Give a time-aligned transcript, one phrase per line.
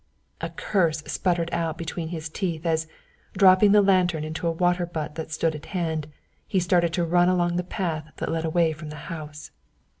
[0.41, 2.87] A curse spluttered out between his teeth as,
[3.37, 6.07] dropping the lantern into a water butt that stood at hand,
[6.47, 9.51] he started to run along the path that led away from the house.